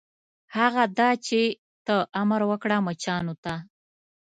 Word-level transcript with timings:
هغه 0.57 0.83
دا 0.99 1.09
چې 1.27 1.41
ته 1.85 1.95
امر 2.21 2.41
وکړه 2.49 2.77
مچانو 2.87 3.33
ته. 3.43 3.53